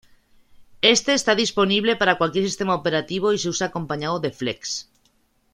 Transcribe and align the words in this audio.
Este 0.95 1.13
está 1.13 1.35
disponible 1.35 1.95
para 1.95 2.17
cualquier 2.17 2.45
sistema 2.45 2.73
operativo 2.73 3.33
y 3.33 3.37
se 3.37 3.49
usa 3.49 3.67
acompañado 3.67 4.19
de 4.19 4.31
Flex. 4.31 4.89